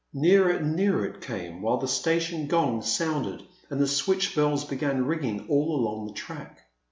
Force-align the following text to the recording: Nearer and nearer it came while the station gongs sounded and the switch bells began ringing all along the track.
Nearer 0.15 0.49
and 0.53 0.75
nearer 0.75 1.05
it 1.05 1.21
came 1.21 1.61
while 1.61 1.77
the 1.77 1.87
station 1.87 2.47
gongs 2.47 2.91
sounded 2.91 3.43
and 3.69 3.79
the 3.79 3.85
switch 3.85 4.33
bells 4.35 4.65
began 4.65 5.05
ringing 5.05 5.45
all 5.47 5.75
along 5.75 6.07
the 6.07 6.13
track. 6.13 6.61